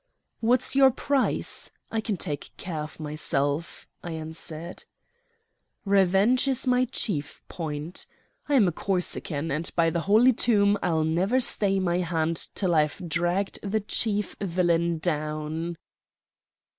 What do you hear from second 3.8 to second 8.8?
I answered. "Revenge is my chief point. I am a